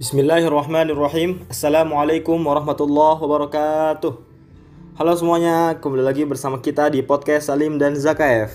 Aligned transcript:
Bismillahirrahmanirrahim. 0.00 1.44
Assalamualaikum 1.52 2.40
warahmatullahi 2.40 3.20
wabarakatuh. 3.20 4.12
Halo 4.96 5.12
semuanya, 5.12 5.76
kembali 5.76 6.00
lagi 6.00 6.24
bersama 6.24 6.56
kita 6.56 6.88
di 6.88 7.04
podcast 7.04 7.52
Salim 7.52 7.76
dan 7.76 7.92
Zakaev 7.92 8.48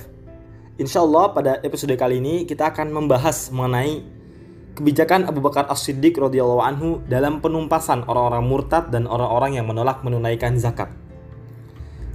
Insya 0.81 1.05
Allah 1.05 1.29
pada 1.37 1.61
episode 1.61 1.93
kali 2.01 2.17
ini 2.17 2.49
kita 2.49 2.73
akan 2.73 2.89
membahas 2.89 3.53
mengenai 3.53 4.01
kebijakan 4.73 5.29
Abu 5.29 5.37
Bakar 5.45 5.69
As-Siddiq 5.69 6.17
radhiyallahu 6.17 6.65
anhu 6.65 7.05
dalam 7.05 7.37
penumpasan 7.45 8.09
orang-orang 8.09 8.41
murtad 8.41 8.89
dan 8.89 9.05
orang-orang 9.05 9.61
yang 9.61 9.69
menolak 9.69 10.01
menunaikan 10.01 10.57
zakat. 10.57 10.89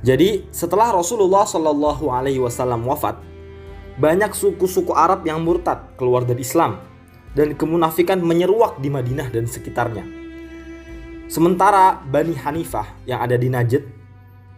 Jadi 0.03 0.51
setelah 0.51 0.91
Rasulullah 0.91 1.47
Shallallahu 1.47 2.11
Alaihi 2.11 2.43
Wasallam 2.43 2.83
wafat, 2.83 3.15
banyak 3.95 4.35
suku-suku 4.35 4.91
Arab 4.91 5.23
yang 5.23 5.39
murtad 5.47 5.95
keluar 5.95 6.27
dari 6.27 6.43
Islam 6.43 6.90
dan 7.35 7.55
kemunafikan 7.55 8.19
menyeruak 8.19 8.83
di 8.83 8.91
Madinah 8.91 9.31
dan 9.31 9.47
sekitarnya. 9.47 10.03
Sementara 11.31 12.03
Bani 12.03 12.35
Hanifah 12.35 12.91
yang 13.07 13.23
ada 13.23 13.39
di 13.39 13.47
Najd 13.47 13.87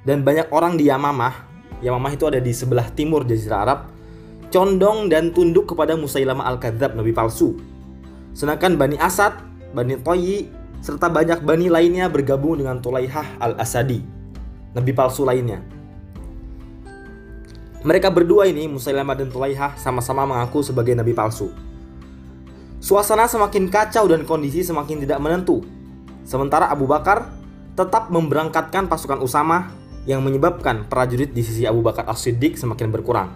dan 0.08 0.24
banyak 0.24 0.48
orang 0.48 0.80
di 0.80 0.88
Yamamah, 0.88 1.44
Yamamah 1.84 2.12
itu 2.16 2.24
ada 2.24 2.40
di 2.40 2.52
sebelah 2.56 2.88
timur 2.96 3.28
Jazirah 3.28 3.60
Arab, 3.60 3.80
condong 4.48 5.12
dan 5.12 5.36
tunduk 5.36 5.68
kepada 5.68 5.92
Musailamah 6.00 6.48
Al-Kadzab, 6.48 6.96
nabi 6.96 7.12
palsu. 7.12 7.60
Sedangkan 8.32 8.80
Bani 8.80 8.96
Asad, 8.96 9.36
Bani 9.76 10.00
Toyi, 10.00 10.48
serta 10.80 11.12
banyak 11.12 11.44
Bani 11.44 11.68
lainnya 11.68 12.08
bergabung 12.08 12.56
dengan 12.56 12.80
Tulaihah 12.80 13.36
Al-Asadi, 13.36 14.00
nabi 14.72 14.92
palsu 14.96 15.28
lainnya. 15.28 15.60
Mereka 17.82 18.14
berdua 18.14 18.46
ini, 18.46 18.70
Musailamah 18.70 19.18
dan 19.18 19.28
Tulaihah, 19.28 19.74
sama-sama 19.76 20.24
mengaku 20.24 20.62
sebagai 20.62 20.94
nabi 20.96 21.12
palsu. 21.12 21.50
Suasana 22.82 23.30
semakin 23.30 23.70
kacau 23.70 24.10
dan 24.10 24.26
kondisi 24.26 24.66
semakin 24.66 25.06
tidak 25.06 25.22
menentu. 25.22 25.62
Sementara 26.26 26.66
Abu 26.66 26.90
Bakar 26.90 27.30
tetap 27.78 28.10
memberangkatkan 28.10 28.90
pasukan 28.90 29.22
Usama 29.22 29.70
yang 30.02 30.18
menyebabkan 30.18 30.90
prajurit 30.90 31.30
di 31.30 31.46
sisi 31.46 31.62
Abu 31.62 31.78
Bakar 31.78 32.10
As-Siddiq 32.10 32.58
semakin 32.58 32.90
berkurang. 32.90 33.30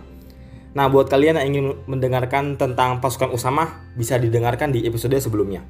Nah, 0.75 0.91
buat 0.91 1.07
kalian 1.07 1.39
yang 1.39 1.47
ingin 1.55 1.67
mendengarkan 1.87 2.59
tentang 2.59 2.99
pasukan 2.99 3.31
Usama, 3.31 3.87
bisa 3.95 4.19
didengarkan 4.19 4.75
di 4.75 4.83
episode 4.83 5.15
sebelumnya. 5.23 5.63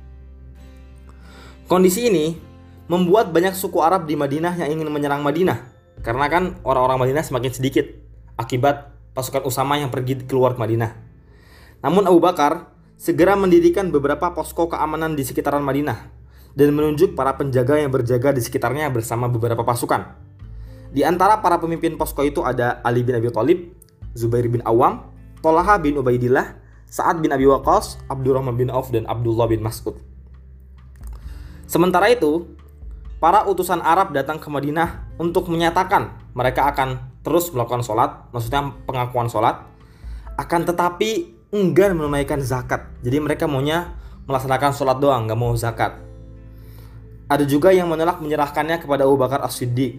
Kondisi 1.68 2.08
ini 2.08 2.32
membuat 2.88 3.28
banyak 3.28 3.52
suku 3.52 3.76
Arab 3.84 4.08
di 4.08 4.16
Madinah 4.16 4.56
yang 4.56 4.72
ingin 4.72 4.88
menyerang 4.88 5.20
Madinah, 5.20 5.62
karena 6.00 6.26
kan 6.32 6.56
orang-orang 6.64 7.06
Madinah 7.06 7.22
semakin 7.28 7.52
sedikit 7.52 7.86
akibat 8.40 8.88
pasukan 9.12 9.44
Usama 9.44 9.76
yang 9.76 9.92
pergi 9.92 10.24
keluar 10.24 10.56
ke 10.56 10.64
Madinah. 10.64 10.90
Namun 11.84 12.08
Abu 12.08 12.18
Bakar 12.18 12.75
segera 12.96 13.36
mendirikan 13.36 13.92
beberapa 13.92 14.32
posko 14.32 14.72
keamanan 14.72 15.12
di 15.14 15.22
sekitaran 15.22 15.60
Madinah 15.60 16.08
dan 16.56 16.72
menunjuk 16.72 17.12
para 17.12 17.36
penjaga 17.36 17.76
yang 17.76 17.92
berjaga 17.92 18.32
di 18.32 18.40
sekitarnya 18.40 18.88
bersama 18.88 19.28
beberapa 19.28 19.60
pasukan. 19.60 20.16
Di 20.96 21.04
antara 21.04 21.44
para 21.44 21.60
pemimpin 21.60 22.00
posko 22.00 22.24
itu 22.24 22.40
ada 22.40 22.80
Ali 22.80 23.04
bin 23.04 23.12
Abi 23.12 23.28
Thalib, 23.28 23.76
Zubair 24.16 24.48
bin 24.48 24.64
Awam, 24.64 25.12
Tolaha 25.44 25.76
bin 25.76 26.00
Ubaidillah, 26.00 26.56
Sa'ad 26.88 27.20
bin 27.20 27.28
Abi 27.36 27.44
Waqqas, 27.44 28.00
Abdurrahman 28.08 28.56
bin 28.56 28.72
Auf 28.72 28.88
dan 28.88 29.04
Abdullah 29.04 29.44
bin 29.44 29.60
Mas'ud. 29.60 30.00
Sementara 31.68 32.08
itu, 32.08 32.48
para 33.20 33.44
utusan 33.44 33.84
Arab 33.84 34.16
datang 34.16 34.40
ke 34.40 34.48
Madinah 34.48 35.12
untuk 35.20 35.52
menyatakan 35.52 36.16
mereka 36.32 36.72
akan 36.72 37.20
terus 37.20 37.52
melakukan 37.52 37.84
sholat, 37.84 38.32
maksudnya 38.32 38.72
pengakuan 38.88 39.28
sholat, 39.28 39.68
akan 40.40 40.60
tetapi 40.64 41.35
enggan 41.54 41.94
menunaikan 41.94 42.42
zakat. 42.42 42.90
Jadi 43.02 43.16
mereka 43.22 43.46
maunya 43.46 43.94
melaksanakan 44.26 44.70
sholat 44.74 44.98
doang, 44.98 45.26
nggak 45.30 45.38
mau 45.38 45.54
zakat. 45.54 46.02
Ada 47.26 47.42
juga 47.46 47.74
yang 47.74 47.90
menolak 47.90 48.22
menyerahkannya 48.22 48.78
kepada 48.82 49.02
Abu 49.06 49.18
Bakar 49.18 49.42
As-Siddiq. 49.42 49.98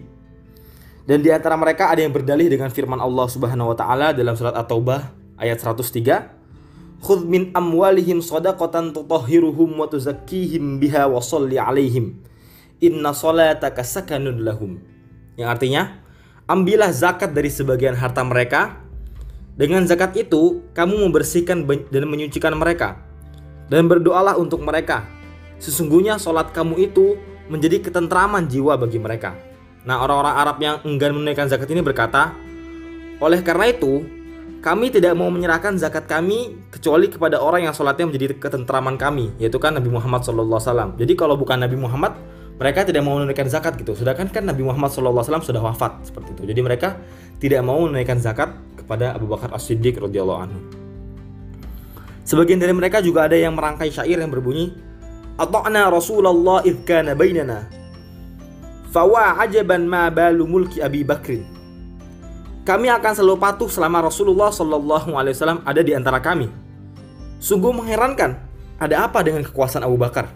Dan 1.08 1.24
di 1.24 1.32
antara 1.32 1.56
mereka 1.56 1.88
ada 1.88 2.04
yang 2.04 2.12
berdalih 2.12 2.52
dengan 2.52 2.68
firman 2.68 3.00
Allah 3.00 3.24
Subhanahu 3.28 3.72
wa 3.72 3.76
taala 3.76 4.12
dalam 4.12 4.36
surat 4.36 4.52
At-Taubah 4.52 5.12
ayat 5.40 5.56
103, 5.60 6.28
"Khudh 7.00 7.24
min 7.24 7.48
amwalihim 7.56 8.20
shadaqatan 8.20 8.92
tutahhiruhum 8.92 9.80
wa 9.80 9.88
tuzakkihim 9.88 10.76
biha 10.76 11.08
wa 11.08 11.20
sholli 11.24 11.56
'alaihim. 11.56 12.20
Inna 12.84 13.16
salataka 13.16 13.80
sakanun 13.80 14.44
lahum." 14.44 14.80
Yang 15.40 15.48
artinya, 15.48 15.82
ambillah 16.44 16.92
zakat 16.92 17.32
dari 17.32 17.48
sebagian 17.48 17.96
harta 17.96 18.20
mereka 18.24 18.87
dengan 19.58 19.82
zakat 19.90 20.14
itu, 20.14 20.62
kamu 20.70 21.10
membersihkan 21.10 21.66
dan 21.66 22.06
menyucikan 22.06 22.54
mereka. 22.54 23.02
Dan 23.66 23.90
berdoalah 23.90 24.38
untuk 24.38 24.62
mereka. 24.62 25.02
Sesungguhnya 25.58 26.14
sholat 26.14 26.54
kamu 26.54 26.78
itu 26.78 27.18
menjadi 27.50 27.82
ketentraman 27.82 28.46
jiwa 28.46 28.78
bagi 28.78 29.02
mereka. 29.02 29.34
Nah 29.82 29.98
orang-orang 29.98 30.34
Arab 30.38 30.56
yang 30.62 30.78
enggan 30.86 31.10
menunaikan 31.10 31.50
zakat 31.50 31.66
ini 31.74 31.82
berkata, 31.82 32.38
Oleh 33.18 33.42
karena 33.42 33.66
itu, 33.74 34.06
kami 34.62 34.94
tidak 34.94 35.18
mau 35.18 35.26
menyerahkan 35.26 35.74
zakat 35.74 36.06
kami 36.06 36.54
kecuali 36.70 37.10
kepada 37.10 37.42
orang 37.42 37.66
yang 37.66 37.74
sholatnya 37.74 38.06
menjadi 38.06 38.38
ketentraman 38.38 38.94
kami, 38.94 39.34
yaitu 39.42 39.58
kan 39.58 39.74
Nabi 39.74 39.90
Muhammad 39.90 40.22
SAW. 40.22 40.94
Jadi 40.94 41.18
kalau 41.18 41.34
bukan 41.34 41.58
Nabi 41.58 41.74
Muhammad, 41.74 42.14
mereka 42.62 42.86
tidak 42.86 43.02
mau 43.02 43.18
menunaikan 43.18 43.50
zakat 43.50 43.74
gitu. 43.74 43.98
Sedangkan 43.98 44.30
kan 44.30 44.46
Nabi 44.46 44.62
Muhammad 44.62 44.94
SAW 44.94 45.42
sudah 45.42 45.62
wafat 45.66 46.06
seperti 46.06 46.38
itu. 46.38 46.42
Jadi 46.46 46.60
mereka 46.62 46.94
tidak 47.42 47.66
mau 47.66 47.82
menunaikan 47.82 48.22
zakat 48.22 48.67
kepada 48.88 49.12
Abu 49.12 49.28
Bakar 49.28 49.52
As-Siddiq 49.52 50.00
radhiyallahu 50.00 50.40
anhu. 50.40 50.60
Sebagian 52.24 52.56
dari 52.56 52.72
mereka 52.72 53.04
juga 53.04 53.28
ada 53.28 53.36
yang 53.36 53.52
merangkai 53.52 53.92
syair 53.92 54.16
yang 54.16 54.32
berbunyi 54.32 54.72
Ata'na 55.40 55.88
Rasulullah 55.88 56.60
idh 56.60 56.84
bainana 57.16 57.72
Fawa 58.92 59.40
ajaban 59.44 59.88
ma 59.88 60.12
balu 60.12 60.44
mulki 60.44 60.84
Abi 60.84 61.04
Bakrin 61.08 61.44
Kami 62.68 62.92
akan 62.92 63.12
selalu 63.16 63.36
patuh 63.40 63.68
selama 63.72 64.12
Rasulullah 64.12 64.52
Shallallahu 64.52 65.16
Alaihi 65.16 65.40
Wasallam 65.40 65.64
ada 65.64 65.80
di 65.80 65.96
antara 65.96 66.20
kami. 66.20 66.52
Sungguh 67.40 67.72
mengherankan, 67.72 68.36
ada 68.76 69.08
apa 69.08 69.24
dengan 69.24 69.40
kekuasaan 69.40 69.88
Abu 69.88 69.96
Bakar? 69.96 70.28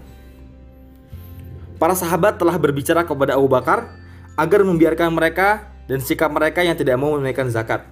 Para 1.76 1.92
sahabat 1.92 2.40
telah 2.40 2.56
berbicara 2.56 3.04
kepada 3.04 3.36
Abu 3.36 3.52
Bakar 3.52 4.00
agar 4.40 4.64
membiarkan 4.64 5.12
mereka 5.12 5.68
dan 5.84 6.00
sikap 6.00 6.32
mereka 6.32 6.64
yang 6.64 6.72
tidak 6.72 6.96
mau 6.96 7.12
menunaikan 7.12 7.52
zakat 7.52 7.84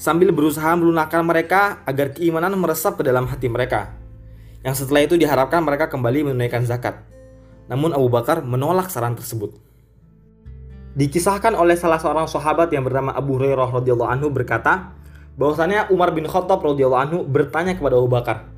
sambil 0.00 0.32
berusaha 0.32 0.72
melunakkan 0.80 1.20
mereka 1.20 1.84
agar 1.84 2.16
keimanan 2.16 2.56
meresap 2.56 2.96
ke 2.96 3.04
dalam 3.04 3.28
hati 3.28 3.52
mereka. 3.52 3.92
Yang 4.64 4.84
setelah 4.88 5.04
itu 5.04 5.20
diharapkan 5.20 5.60
mereka 5.60 5.92
kembali 5.92 6.32
menunaikan 6.32 6.64
zakat. 6.64 7.04
Namun 7.68 7.92
Abu 7.92 8.08
Bakar 8.08 8.40
menolak 8.40 8.88
saran 8.88 9.12
tersebut. 9.12 9.52
Dikisahkan 10.96 11.52
oleh 11.52 11.76
salah 11.76 12.00
seorang 12.00 12.24
sahabat 12.24 12.72
yang 12.72 12.88
bernama 12.88 13.12
Abu 13.12 13.36
Hurairah 13.36 13.68
radhiyallahu 13.68 14.08
anhu 14.08 14.32
berkata, 14.32 14.96
bahwasanya 15.36 15.92
Umar 15.92 16.16
bin 16.16 16.24
Khattab 16.24 16.64
radhiyallahu 16.64 17.02
anhu 17.04 17.18
bertanya 17.28 17.76
kepada 17.76 18.00
Abu 18.00 18.08
Bakar, 18.08 18.48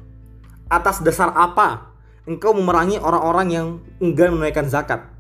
"Atas 0.71 1.03
dasar 1.03 1.35
apa 1.35 1.91
engkau 2.25 2.55
memerangi 2.55 3.03
orang-orang 3.03 3.47
yang 3.51 3.67
enggan 3.99 4.33
menunaikan 4.33 4.71
zakat?" 4.71 5.11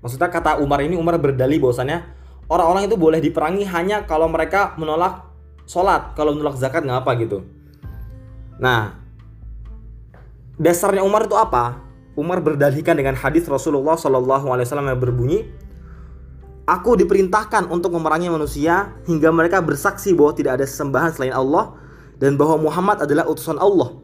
Maksudnya 0.00 0.30
kata 0.30 0.62
Umar 0.62 0.80
ini 0.86 0.94
Umar 0.96 1.18
berdalih 1.20 1.60
bahwasanya 1.60 2.06
orang-orang 2.48 2.88
itu 2.88 2.96
boleh 2.96 3.20
diperangi 3.20 3.68
hanya 3.68 4.08
kalau 4.08 4.30
mereka 4.30 4.72
menolak 4.80 5.33
sholat 5.64 6.16
kalau 6.16 6.36
menolak 6.36 6.56
zakat 6.56 6.84
nggak 6.84 7.04
apa 7.04 7.10
gitu 7.20 7.38
nah 8.60 8.96
dasarnya 10.60 11.02
Umar 11.02 11.26
itu 11.26 11.34
apa 11.34 11.80
Umar 12.14 12.38
berdalihkan 12.38 12.94
dengan 12.94 13.18
hadis 13.18 13.42
Rasulullah 13.50 13.98
Shallallahu 13.98 14.46
Alaihi 14.54 14.66
Wasallam 14.70 14.88
yang 14.94 15.02
berbunyi 15.02 15.40
Aku 16.64 16.96
diperintahkan 16.96 17.68
untuk 17.68 17.92
memerangi 17.92 18.32
manusia 18.32 18.96
hingga 19.04 19.28
mereka 19.28 19.60
bersaksi 19.60 20.16
bahwa 20.16 20.32
tidak 20.32 20.56
ada 20.56 20.64
sesembahan 20.64 21.12
selain 21.12 21.36
Allah 21.36 21.76
dan 22.16 22.40
bahwa 22.40 22.56
Muhammad 22.56 23.04
adalah 23.04 23.28
utusan 23.28 23.60
Allah. 23.60 24.00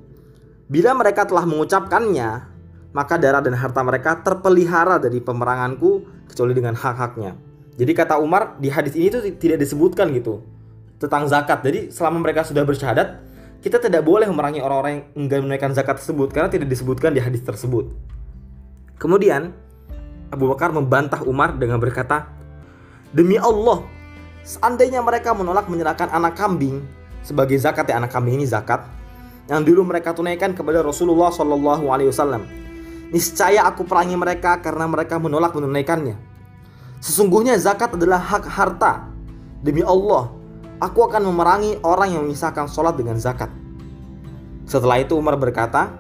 Bila 0.69 0.93
mereka 0.93 1.25
telah 1.25 1.49
mengucapkannya, 1.49 2.29
maka 2.93 3.17
darah 3.17 3.41
dan 3.41 3.57
harta 3.57 3.81
mereka 3.81 4.21
terpelihara 4.21 5.01
dari 5.01 5.25
pemeranganku 5.25 6.05
kecuali 6.29 6.53
dengan 6.53 6.77
hak-haknya. 6.77 7.33
Jadi 7.81 7.93
kata 7.97 8.21
Umar 8.21 8.61
di 8.61 8.69
hadis 8.69 8.93
ini 8.93 9.09
tuh 9.09 9.25
tidak 9.41 9.65
disebutkan 9.65 10.13
gitu 10.13 10.45
tentang 11.01 11.25
zakat. 11.27 11.65
Jadi 11.65 11.89
selama 11.89 12.21
mereka 12.21 12.45
sudah 12.45 12.61
bersyahadat, 12.63 13.17
kita 13.65 13.81
tidak 13.81 14.05
boleh 14.05 14.29
memerangi 14.29 14.61
orang-orang 14.61 14.93
yang 14.93 15.05
enggan 15.17 15.41
menunaikan 15.49 15.73
zakat 15.73 15.97
tersebut 15.97 16.29
karena 16.31 16.53
tidak 16.53 16.69
disebutkan 16.69 17.17
di 17.17 17.21
hadis 17.25 17.41
tersebut. 17.41 17.89
Kemudian 19.01 19.57
Abu 20.29 20.53
Bakar 20.53 20.71
membantah 20.77 21.25
Umar 21.25 21.57
dengan 21.57 21.81
berkata, 21.81 22.29
"Demi 23.17 23.41
Allah, 23.41 23.81
seandainya 24.45 25.01
mereka 25.01 25.33
menolak 25.33 25.67
menyerahkan 25.73 26.13
anak 26.13 26.37
kambing 26.37 26.85
sebagai 27.25 27.57
zakat 27.57 27.89
ya 27.89 27.97
anak 28.01 28.13
kambing 28.13 28.41
ini 28.41 28.47
zakat 28.49 28.85
yang 29.51 29.67
dulu 29.67 29.83
mereka 29.83 30.15
tunaikan 30.15 30.55
kepada 30.55 30.81
Rasulullah 30.81 31.29
Shallallahu 31.35 31.91
alaihi 31.91 32.09
wasallam, 32.09 32.47
niscaya 33.11 33.67
aku 33.67 33.83
perangi 33.83 34.15
mereka 34.15 34.63
karena 34.63 34.87
mereka 34.87 35.19
menolak 35.19 35.53
menunaikannya. 35.53 36.15
Sesungguhnya 37.03 37.59
zakat 37.59 37.97
adalah 37.97 38.21
hak 38.21 38.45
harta. 38.47 39.11
Demi 39.61 39.83
Allah, 39.85 40.40
Aku 40.81 41.05
akan 41.05 41.29
memerangi 41.29 41.77
orang 41.85 42.17
yang 42.17 42.23
memisahkan 42.25 42.65
sholat 42.65 42.97
dengan 42.97 43.21
zakat. 43.21 43.53
Setelah 44.65 45.05
itu 45.05 45.13
Umar 45.13 45.37
berkata, 45.37 45.93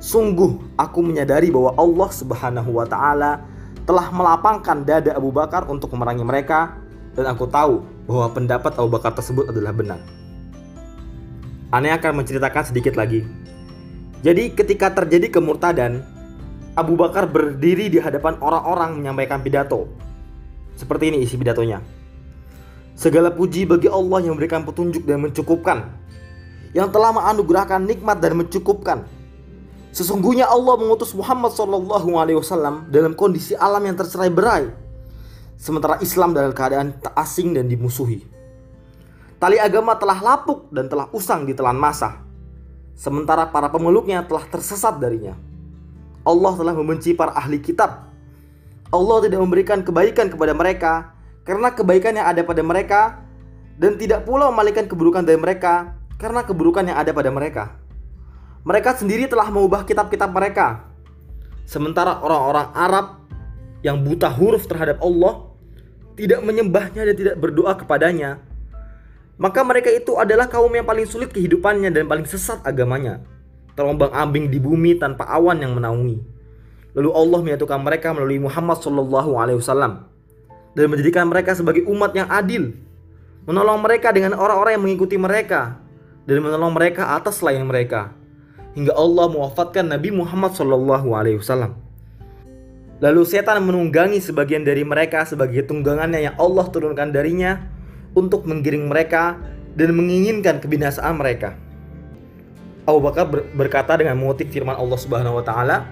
Sungguh 0.00 0.56
aku 0.80 1.04
menyadari 1.04 1.52
bahwa 1.52 1.76
Allah 1.76 2.08
Subhanahu 2.08 2.80
wa 2.80 2.88
taala 2.88 3.44
telah 3.84 4.08
melapangkan 4.08 4.80
dada 4.88 5.12
Abu 5.12 5.28
Bakar 5.28 5.68
untuk 5.68 5.92
memerangi 5.92 6.24
mereka 6.24 6.80
dan 7.12 7.28
aku 7.28 7.44
tahu 7.44 7.84
bahwa 8.08 8.32
pendapat 8.32 8.72
Abu 8.80 8.88
Bakar 8.88 9.12
tersebut 9.12 9.52
adalah 9.52 9.76
benar. 9.76 10.00
Aneh 11.68 11.92
akan 11.92 12.24
menceritakan 12.24 12.72
sedikit 12.72 12.96
lagi. 12.96 13.28
Jadi 14.24 14.56
ketika 14.56 14.88
terjadi 14.96 15.28
kemurtadan, 15.28 16.00
Abu 16.80 16.96
Bakar 16.96 17.28
berdiri 17.28 17.92
di 17.92 18.00
hadapan 18.00 18.40
orang-orang 18.40 18.96
menyampaikan 18.96 19.44
pidato. 19.44 19.84
Seperti 20.80 21.12
ini 21.12 21.28
isi 21.28 21.36
pidatonya. 21.36 21.99
Segala 23.00 23.32
puji 23.32 23.64
bagi 23.64 23.88
Allah 23.88 24.20
yang 24.20 24.36
memberikan 24.36 24.60
petunjuk 24.60 25.08
dan 25.08 25.24
mencukupkan, 25.24 25.88
yang 26.76 26.92
telah 26.92 27.16
menganugerahkan 27.16 27.80
nikmat 27.80 28.20
dan 28.20 28.36
mencukupkan. 28.36 29.08
Sesungguhnya 29.88 30.44
Allah 30.44 30.76
mengutus 30.76 31.16
Muhammad 31.16 31.48
SAW 31.56 32.92
dalam 32.92 33.16
kondisi 33.16 33.56
alam 33.56 33.80
yang 33.88 33.96
tercerai 33.96 34.28
berai, 34.28 34.68
sementara 35.56 35.96
Islam 36.04 36.36
dalam 36.36 36.52
keadaan 36.52 36.92
tak 37.00 37.16
asing 37.16 37.56
dan 37.56 37.72
dimusuhi. 37.72 38.20
Tali 39.40 39.56
agama 39.56 39.96
telah 39.96 40.20
lapuk 40.20 40.68
dan 40.68 40.92
telah 40.92 41.08
usang 41.16 41.48
di 41.48 41.56
telan 41.56 41.80
masa, 41.80 42.20
sementara 42.92 43.48
para 43.48 43.72
pemeluknya 43.72 44.28
telah 44.28 44.44
tersesat 44.44 45.00
darinya. 45.00 45.40
Allah 46.20 46.52
telah 46.52 46.76
membenci 46.76 47.16
para 47.16 47.32
ahli 47.32 47.64
kitab. 47.64 48.12
Allah 48.92 49.24
tidak 49.24 49.40
memberikan 49.40 49.80
kebaikan 49.80 50.28
kepada 50.28 50.52
mereka 50.52 51.16
karena 51.50 51.74
kebaikan 51.74 52.14
yang 52.14 52.30
ada 52.30 52.46
pada 52.46 52.62
mereka 52.62 53.26
dan 53.74 53.98
tidak 53.98 54.22
pula 54.22 54.46
memalingkan 54.54 54.86
keburukan 54.86 55.26
dari 55.26 55.34
mereka 55.34 55.98
karena 56.14 56.46
keburukan 56.46 56.86
yang 56.86 56.94
ada 56.94 57.10
pada 57.10 57.26
mereka. 57.34 57.74
Mereka 58.62 59.02
sendiri 59.02 59.26
telah 59.26 59.50
mengubah 59.50 59.82
kitab-kitab 59.82 60.30
mereka. 60.30 60.86
Sementara 61.66 62.22
orang-orang 62.22 62.70
Arab 62.70 63.06
yang 63.82 63.98
buta 63.98 64.30
huruf 64.30 64.70
terhadap 64.70 65.02
Allah 65.02 65.50
tidak 66.14 66.38
menyembahnya 66.46 67.02
dan 67.10 67.14
tidak 67.18 67.34
berdoa 67.42 67.74
kepadanya, 67.74 68.38
maka 69.34 69.66
mereka 69.66 69.90
itu 69.90 70.22
adalah 70.22 70.46
kaum 70.46 70.70
yang 70.70 70.86
paling 70.86 71.10
sulit 71.10 71.34
kehidupannya 71.34 71.90
dan 71.90 72.06
paling 72.06 72.30
sesat 72.30 72.62
agamanya 72.62 73.26
terombang-ambing 73.74 74.54
di 74.54 74.62
bumi 74.62 75.02
tanpa 75.02 75.26
awan 75.26 75.66
yang 75.66 75.74
menaungi. 75.74 76.22
Lalu 76.94 77.10
Allah 77.10 77.40
menyatukan 77.42 77.80
mereka 77.82 78.14
melalui 78.14 78.38
Muhammad 78.38 78.78
Shallallahu 78.78 79.34
Alaihi 79.34 79.58
Wasallam 79.58 80.10
dan 80.74 80.86
menjadikan 80.90 81.26
mereka 81.26 81.56
sebagai 81.56 81.82
umat 81.90 82.14
yang 82.14 82.30
adil, 82.30 82.74
menolong 83.46 83.82
mereka 83.82 84.14
dengan 84.14 84.38
orang-orang 84.38 84.78
yang 84.78 84.84
mengikuti 84.86 85.16
mereka 85.18 85.80
dan 86.28 86.38
menolong 86.44 86.70
mereka 86.70 87.16
atas 87.16 87.42
selain 87.42 87.62
mereka 87.66 88.14
hingga 88.74 88.94
Allah 88.94 89.26
mewafatkan 89.26 89.90
Nabi 89.90 90.14
Muhammad 90.14 90.54
Wasallam. 90.54 91.74
Lalu 93.00 93.22
setan 93.24 93.64
menunggangi 93.64 94.20
sebagian 94.20 94.62
dari 94.62 94.84
mereka 94.84 95.24
sebagai 95.24 95.64
tunggangannya 95.64 96.20
yang 96.20 96.36
Allah 96.36 96.68
turunkan 96.68 97.10
darinya 97.10 97.56
untuk 98.12 98.44
menggiring 98.44 98.92
mereka 98.92 99.40
dan 99.72 99.96
menginginkan 99.96 100.60
kebinasaan 100.60 101.16
mereka. 101.16 101.56
Abu 102.84 103.00
Bakar 103.00 103.24
berkata 103.56 103.96
dengan 103.96 104.20
mengutip 104.20 104.52
firman 104.52 104.76
Allah 104.76 104.98
Subhanahu 105.00 105.40
wa 105.40 105.44
taala, 105.44 105.88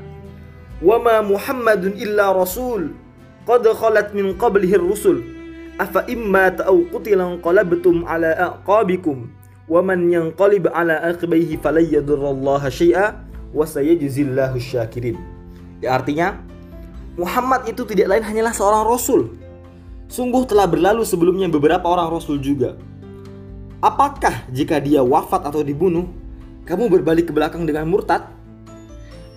"Wa 0.84 1.00
ma 1.00 1.24
Muhammadun 1.24 1.96
illa 1.96 2.28
rasul 2.34 2.92
qad 3.48 3.64
khalat 3.64 4.12
min 4.12 4.36
qablihi 4.36 4.76
rusul 4.76 5.24
afa 5.80 6.04
imma 6.04 6.52
ta'u 6.52 6.84
qutila 6.92 7.40
qalabtum 7.40 8.04
ala 8.04 8.36
aqabikum 8.36 9.32
wa 9.64 9.80
man 9.80 10.04
yanqalib 10.12 10.68
ala 10.68 11.00
aqibaihi 11.08 11.56
falan 11.56 11.88
yadurrallaha 11.88 12.68
syai'a 12.68 13.24
wa 13.56 13.64
sayajzillahu 13.64 14.60
syakirin." 14.60 15.16
Ya, 15.80 15.96
artinya 15.96 16.36
Muhammad 17.16 17.64
itu 17.72 17.88
tidak 17.88 18.12
lain 18.12 18.24
hanyalah 18.28 18.52
seorang 18.52 18.84
rasul. 18.84 19.32
Sungguh 20.12 20.44
telah 20.44 20.68
berlalu 20.68 21.04
sebelumnya 21.08 21.48
beberapa 21.48 21.88
orang 21.88 22.12
rasul 22.12 22.36
juga. 22.36 22.76
Apakah 23.80 24.44
jika 24.52 24.82
dia 24.82 25.00
wafat 25.00 25.46
atau 25.46 25.62
dibunuh, 25.62 26.04
kamu 26.68 26.90
berbalik 26.90 27.30
ke 27.30 27.32
belakang 27.32 27.64
dengan 27.64 27.86
murtad? 27.86 28.26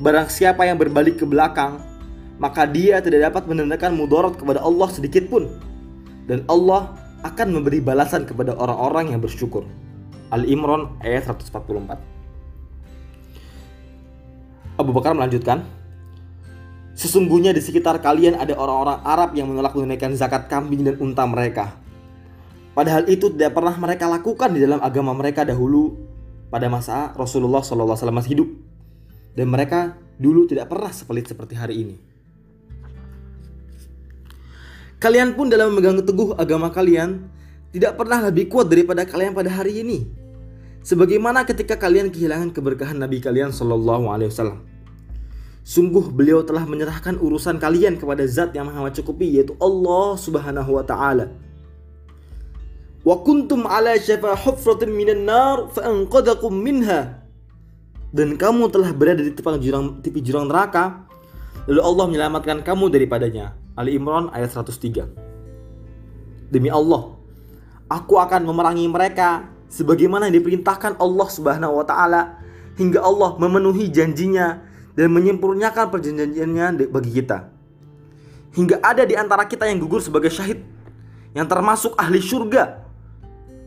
Barang 0.02 0.28
siapa 0.28 0.66
yang 0.66 0.82
berbalik 0.82 1.22
ke 1.22 1.26
belakang, 1.30 1.78
maka 2.42 2.66
dia 2.66 2.98
tidak 3.06 3.30
dapat 3.30 3.46
menandakan 3.46 3.94
mudarat 3.94 4.34
kepada 4.34 4.66
Allah 4.66 4.90
sedikit 4.90 5.30
pun. 5.30 5.46
Dan 6.26 6.42
Allah 6.50 6.98
akan 7.22 7.54
memberi 7.54 7.78
balasan 7.78 8.26
kepada 8.26 8.58
orang-orang 8.58 9.14
yang 9.14 9.22
bersyukur. 9.22 9.62
Al-Imran 10.34 10.98
ayat 11.06 11.30
144. 11.30 12.02
Abu 14.82 14.90
Bakar 14.90 15.14
melanjutkan, 15.14 15.62
Sesungguhnya 16.92 17.56
di 17.56 17.64
sekitar 17.64 18.04
kalian 18.04 18.36
ada 18.36 18.58
orang-orang 18.58 19.00
Arab 19.06 19.32
yang 19.38 19.48
menolak 19.48 19.74
menunaikan 19.78 20.12
zakat 20.18 20.52
kambing 20.52 20.84
dan 20.84 21.00
unta 21.00 21.24
mereka. 21.24 21.78
Padahal 22.76 23.08
itu 23.08 23.32
tidak 23.32 23.56
pernah 23.56 23.74
mereka 23.80 24.12
lakukan 24.12 24.52
di 24.52 24.60
dalam 24.60 24.84
agama 24.84 25.16
mereka 25.16 25.48
dahulu 25.48 25.96
pada 26.52 26.68
masa 26.68 27.16
Rasulullah 27.16 27.64
SAW 27.64 27.96
hidup. 28.28 28.50
Dan 29.32 29.48
mereka 29.48 29.96
dulu 30.20 30.46
tidak 30.52 30.68
pernah 30.68 30.92
sepelit 30.92 31.32
seperti 31.32 31.56
hari 31.56 31.76
ini. 31.80 32.11
Kalian 35.02 35.34
pun 35.34 35.50
dalam 35.50 35.74
memegang 35.74 35.98
teguh 36.06 36.38
agama 36.38 36.70
kalian 36.70 37.26
tidak 37.74 37.98
pernah 37.98 38.22
lebih 38.30 38.54
kuat 38.54 38.70
daripada 38.70 39.02
kalian 39.02 39.34
pada 39.34 39.50
hari 39.50 39.82
ini. 39.82 40.06
Sebagaimana 40.86 41.42
ketika 41.42 41.74
kalian 41.74 42.14
kehilangan 42.14 42.54
keberkahan 42.54 43.02
Nabi 43.02 43.18
kalian 43.18 43.50
Shallallahu 43.50 44.14
Alaihi 44.14 44.30
Wasallam. 44.30 44.62
Sungguh 45.66 46.10
beliau 46.14 46.46
telah 46.46 46.66
menyerahkan 46.70 47.18
urusan 47.18 47.58
kalian 47.58 47.98
kepada 47.98 48.26
zat 48.30 48.54
yang 48.54 48.70
maha 48.70 48.86
mencukupi 48.86 49.42
yaitu 49.42 49.58
Allah 49.62 50.18
Subhanahu 50.18 50.78
wa 50.78 50.86
taala 50.86 51.34
wa 53.02 53.16
kuntum 53.26 53.66
ala 53.66 53.98
syafa 53.98 54.38
hufratin 54.38 54.94
minan 54.94 55.26
nar 55.26 55.70
fa 55.74 55.90
anqadhakum 55.90 56.54
minha 56.54 57.26
dan 58.14 58.38
kamu 58.38 58.70
telah 58.70 58.94
berada 58.94 59.26
di 59.26 59.34
tepi 59.34 59.58
jurang 59.58 60.02
tepi 60.06 60.22
jurang 60.22 60.46
neraka 60.46 61.10
lalu 61.66 61.82
Allah 61.82 62.06
menyelamatkan 62.10 62.62
kamu 62.62 62.94
daripadanya 62.94 63.58
Ali 63.76 63.96
Imran 63.96 64.28
ayat 64.36 64.52
103 64.52 66.52
Demi 66.52 66.68
Allah 66.68 67.16
aku 67.92 68.20
akan 68.20 68.48
memerangi 68.48 68.88
mereka 68.88 69.48
sebagaimana 69.72 70.32
yang 70.32 70.40
diperintahkan 70.40 71.00
Allah 71.00 71.28
Subhanahu 71.28 71.80
wa 71.80 71.86
taala 71.88 72.40
hingga 72.80 73.04
Allah 73.04 73.36
memenuhi 73.36 73.92
janjinya 73.92 74.64
dan 74.96 75.08
menyempurnakan 75.12 75.92
perjanjiannya 75.92 76.92
bagi 76.92 77.12
kita. 77.16 77.52
Hingga 78.52 78.84
ada 78.84 79.08
di 79.08 79.16
antara 79.16 79.48
kita 79.48 79.68
yang 79.68 79.80
gugur 79.80 80.04
sebagai 80.04 80.28
syahid 80.28 80.60
yang 81.32 81.48
termasuk 81.48 81.96
ahli 81.96 82.20
surga 82.20 82.84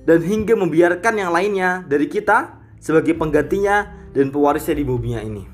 dan 0.04 0.20
hingga 0.20 0.52
membiarkan 0.52 1.14
yang 1.16 1.32
lainnya 1.32 1.80
dari 1.88 2.04
kita 2.04 2.60
sebagai 2.76 3.16
penggantinya 3.16 3.88
dan 4.12 4.28
pewarisnya 4.28 4.76
di 4.76 4.84
bumi 4.84 5.16
ini. 5.16 5.44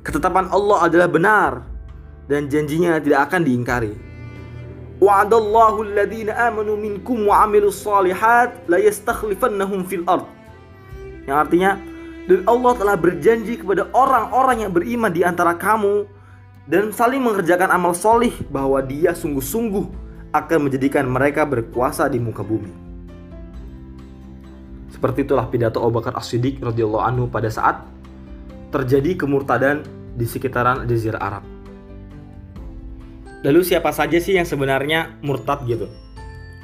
Ketetapan 0.00 0.48
Allah 0.48 0.88
adalah 0.88 1.08
benar 1.12 1.75
dan 2.26 2.50
janjinya 2.50 2.98
tidak 3.02 3.30
akan 3.30 3.42
diingkari. 3.46 3.94
Wa'adallahu 4.96 5.92
alladhina 5.92 6.32
amanu 6.48 6.74
minkum 6.74 7.28
wa 7.28 7.44
salihat 7.68 8.64
la 8.64 8.80
yastakhlifannahum 8.80 9.84
fil 9.84 10.02
ard. 10.08 10.24
Yang 11.28 11.36
artinya 11.36 11.70
dan 12.26 12.42
Allah 12.48 12.72
telah 12.74 12.96
berjanji 12.98 13.60
kepada 13.62 13.86
orang-orang 13.94 14.66
yang 14.66 14.72
beriman 14.74 15.12
di 15.12 15.22
antara 15.22 15.54
kamu 15.54 16.08
dan 16.66 16.90
saling 16.90 17.22
mengerjakan 17.22 17.70
amal 17.70 17.94
solih 17.94 18.34
bahwa 18.50 18.82
dia 18.82 19.14
sungguh-sungguh 19.14 19.86
akan 20.34 20.58
menjadikan 20.66 21.06
mereka 21.06 21.46
berkuasa 21.46 22.10
di 22.10 22.18
muka 22.18 22.42
bumi. 22.42 22.72
Seperti 24.90 25.28
itulah 25.28 25.46
pidato 25.46 25.78
Abu 25.84 26.00
Bakar 26.00 26.16
As-Siddiq 26.16 26.58
radhiyallahu 26.64 27.04
anhu 27.04 27.24
pada 27.28 27.52
saat 27.52 27.84
terjadi 28.72 29.14
kemurtadan 29.14 29.84
di 30.16 30.24
sekitaran 30.24 30.88
Jazirah 30.88 31.20
Arab. 31.20 31.55
Lalu 33.44 33.60
siapa 33.66 33.92
saja 33.92 34.16
sih 34.16 34.38
yang 34.38 34.48
sebenarnya 34.48 35.20
murtad 35.20 35.64
gitu? 35.68 35.90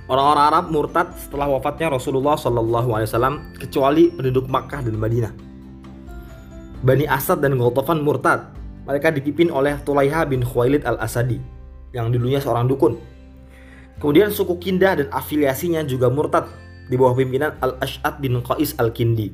Orang-orang 0.09 0.45
Arab 0.49 0.65
murtad 0.73 1.09
setelah 1.17 1.49
wafatnya 1.49 1.93
Rasulullah 1.93 2.37
Wasallam 2.37 3.55
kecuali 3.57 4.13
penduduk 4.13 4.49
Makkah 4.49 4.85
dan 4.85 4.97
Madinah. 4.99 5.33
Bani 6.83 7.07
Asad 7.07 7.39
dan 7.39 7.55
Ghatafan 7.55 8.03
murtad. 8.03 8.51
Mereka 8.83 9.15
dipimpin 9.15 9.47
oleh 9.55 9.79
Tulaiha 9.87 10.27
bin 10.27 10.43
Khuwailid 10.43 10.83
al-Asadi 10.83 11.39
yang 11.95 12.11
dulunya 12.11 12.43
seorang 12.43 12.67
dukun. 12.67 12.99
Kemudian 14.03 14.35
suku 14.35 14.59
Kindah 14.59 14.99
dan 14.99 15.09
afiliasinya 15.15 15.87
juga 15.87 16.11
murtad 16.11 16.51
di 16.91 16.99
bawah 16.99 17.15
pimpinan 17.15 17.55
Al-Ash'ad 17.63 18.19
bin 18.19 18.43
Qais 18.43 18.75
Al-Kindi. 18.83 19.31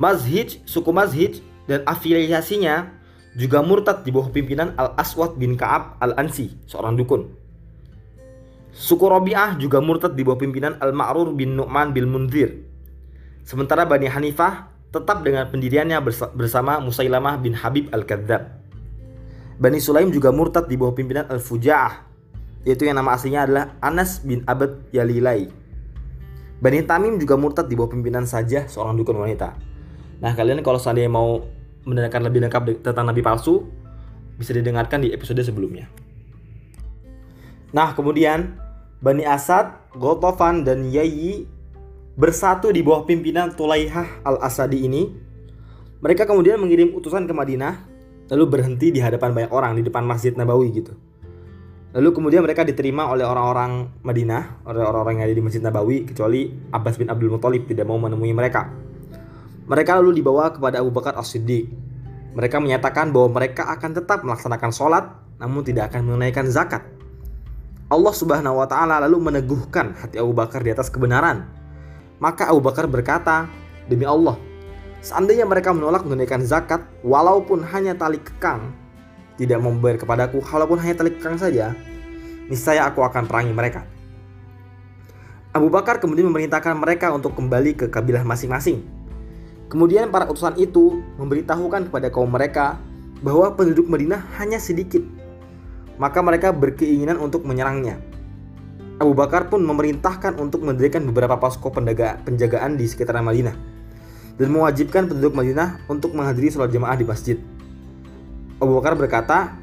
Mazhij, 0.00 0.64
suku 0.64 0.88
Mazhij 0.88 1.44
dan 1.68 1.84
afiliasinya 1.84 2.88
juga 3.32 3.64
murtad 3.64 4.04
di 4.04 4.12
bawah 4.12 4.28
pimpinan 4.28 4.76
Al-Aswad 4.76 5.40
bin 5.40 5.56
Ka'ab 5.56 5.96
Al-Ansi, 6.04 6.52
seorang 6.68 7.00
dukun. 7.00 7.32
Suku 8.72 9.04
Robi'ah 9.04 9.56
juga 9.60 9.80
murtad 9.84 10.16
di 10.16 10.24
bawah 10.24 10.40
pimpinan 10.40 10.80
Al-Ma'rur 10.80 11.36
bin 11.36 11.56
Nu'man 11.56 11.92
bin 11.92 12.08
Munzir. 12.08 12.64
Sementara 13.44 13.84
Bani 13.84 14.08
Hanifah 14.08 14.72
tetap 14.92 15.24
dengan 15.24 15.48
pendiriannya 15.48 16.00
bersama 16.36 16.80
Musailamah 16.80 17.40
bin 17.40 17.56
Habib 17.56 17.88
Al-Kadzab. 17.92 18.60
Bani 19.60 19.78
Sulaim 19.80 20.12
juga 20.12 20.32
murtad 20.32 20.68
di 20.68 20.76
bawah 20.76 20.92
pimpinan 20.92 21.28
Al-Fuja'ah, 21.28 22.04
yaitu 22.64 22.88
yang 22.88 23.00
nama 23.00 23.16
aslinya 23.16 23.48
adalah 23.48 23.64
Anas 23.80 24.20
bin 24.20 24.44
Abad 24.44 24.92
Yalilai. 24.92 25.48
Bani 26.62 26.80
Tamim 26.86 27.18
juga 27.18 27.34
murtad 27.34 27.66
di 27.66 27.74
bawah 27.74 27.90
pimpinan 27.90 28.28
saja 28.28 28.68
seorang 28.68 28.94
dukun 28.94 29.18
wanita. 29.18 29.56
Nah 30.22 30.32
kalian 30.36 30.62
kalau 30.62 30.78
seandainya 30.78 31.10
mau 31.10 31.42
mendengarkan 31.82 32.22
lebih 32.26 32.42
lengkap 32.46 32.82
tentang 32.82 33.06
Nabi 33.08 33.22
palsu, 33.22 33.66
bisa 34.38 34.54
didengarkan 34.54 35.02
di 35.02 35.14
episode 35.14 35.42
sebelumnya. 35.42 35.86
Nah 37.72 37.96
kemudian 37.96 38.58
Bani 39.02 39.26
Asad, 39.26 39.90
Gotofan, 39.98 40.62
dan 40.62 40.86
Yayi 40.86 41.48
bersatu 42.14 42.70
di 42.70 42.84
bawah 42.84 43.02
pimpinan 43.02 43.50
Tulaihah 43.56 44.22
al-Asadi 44.22 44.86
ini, 44.86 45.02
mereka 45.98 46.22
kemudian 46.28 46.60
mengirim 46.60 46.94
utusan 46.94 47.26
ke 47.26 47.34
Madinah, 47.34 47.88
lalu 48.30 48.44
berhenti 48.46 48.94
di 48.94 49.00
hadapan 49.02 49.34
banyak 49.34 49.52
orang 49.54 49.72
di 49.74 49.82
depan 49.82 50.06
Masjid 50.06 50.30
Nabawi 50.36 50.68
gitu. 50.70 50.94
Lalu 51.92 52.08
kemudian 52.14 52.40
mereka 52.40 52.64
diterima 52.64 53.04
oleh 53.10 53.26
orang-orang 53.26 54.00
Madinah, 54.00 54.64
oleh 54.64 54.80
orang-orang 54.80 55.20
yang 55.20 55.26
ada 55.28 55.36
di 55.36 55.44
Masjid 55.44 55.60
Nabawi, 55.60 56.08
kecuali 56.08 56.48
Abbas 56.72 56.96
bin 56.96 57.12
Abdul 57.12 57.36
Muthalib 57.36 57.68
tidak 57.68 57.84
mau 57.84 58.00
menemui 58.00 58.32
mereka. 58.32 58.72
Mereka 59.66 59.98
lalu 60.02 60.22
dibawa 60.22 60.50
kepada 60.50 60.82
Abu 60.82 60.90
Bakar 60.90 61.14
As-Siddiq. 61.18 61.70
Mereka 62.32 62.58
menyatakan 62.58 63.12
bahwa 63.12 63.42
mereka 63.42 63.68
akan 63.70 63.90
tetap 63.92 64.24
melaksanakan 64.24 64.70
sholat, 64.72 65.04
namun 65.38 65.62
tidak 65.62 65.92
akan 65.92 66.08
menunaikan 66.08 66.48
zakat. 66.48 66.82
Allah 67.92 68.14
Subhanahu 68.16 68.56
wa 68.58 68.66
Ta'ala 68.66 69.04
lalu 69.04 69.20
meneguhkan 69.32 69.92
hati 70.00 70.16
Abu 70.16 70.32
Bakar 70.32 70.64
di 70.64 70.72
atas 70.72 70.88
kebenaran 70.88 71.62
maka 72.22 72.46
Abu 72.46 72.62
Bakar 72.62 72.86
berkata, 72.86 73.50
"Demi 73.90 74.06
Allah, 74.06 74.38
seandainya 75.02 75.42
mereka 75.42 75.74
menolak 75.74 76.06
menunaikan 76.06 76.38
zakat 76.46 76.86
walaupun 77.02 77.66
hanya 77.66 77.98
tali 77.98 78.22
kekang, 78.22 78.70
tidak 79.34 79.58
membayar 79.58 79.98
kepadaku 79.98 80.38
walaupun 80.46 80.78
hanya 80.78 81.02
tali 81.02 81.10
kekang 81.18 81.34
saja, 81.34 81.74
niscaya 82.46 82.86
aku 82.86 83.02
akan 83.02 83.26
perangi 83.26 83.50
mereka." 83.50 83.82
Abu 85.50 85.66
Bakar 85.66 85.98
kemudian 85.98 86.30
memerintahkan 86.30 86.78
mereka 86.78 87.10
untuk 87.10 87.34
kembali 87.34 87.74
ke 87.74 87.86
kabilah 87.90 88.22
masing-masing. 88.22 88.86
Kemudian 89.72 90.12
para 90.12 90.28
utusan 90.28 90.52
itu 90.60 91.00
memberitahukan 91.16 91.88
kepada 91.88 92.12
kaum 92.12 92.28
mereka 92.28 92.76
bahwa 93.24 93.56
penduduk 93.56 93.88
Madinah 93.88 94.20
hanya 94.36 94.60
sedikit. 94.60 95.00
Maka 95.96 96.20
mereka 96.20 96.52
berkeinginan 96.52 97.16
untuk 97.16 97.48
menyerangnya. 97.48 97.96
Abu 99.00 99.16
Bakar 99.16 99.48
pun 99.48 99.64
memerintahkan 99.64 100.36
untuk 100.36 100.60
mendirikan 100.60 101.00
beberapa 101.08 101.40
posko 101.40 101.72
penjagaan 101.72 102.76
di 102.76 102.84
sekitar 102.84 103.16
Madinah 103.24 103.56
dan 104.36 104.48
mewajibkan 104.52 105.08
penduduk 105.08 105.32
Madinah 105.32 105.88
untuk 105.88 106.12
menghadiri 106.12 106.52
sholat 106.52 106.68
jamaah 106.68 106.96
di 107.00 107.08
masjid. 107.08 107.40
Abu 108.60 108.76
Bakar 108.76 108.92
berkata, 108.92 109.56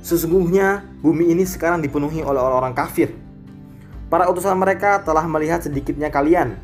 Sesungguhnya 0.00 0.88
bumi 1.04 1.36
ini 1.36 1.44
sekarang 1.44 1.84
dipenuhi 1.84 2.24
oleh 2.24 2.40
orang-orang 2.40 2.72
kafir. 2.72 3.12
Para 4.08 4.24
utusan 4.24 4.56
mereka 4.56 5.04
telah 5.04 5.28
melihat 5.28 5.60
sedikitnya 5.60 6.08
kalian, 6.08 6.56